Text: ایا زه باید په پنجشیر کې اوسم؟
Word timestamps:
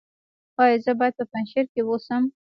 ایا 0.61 0.75
زه 0.85 0.91
باید 0.99 1.13
په 1.19 1.23
پنجشیر 1.31 1.65
کې 1.73 1.81
اوسم؟ 1.85 2.23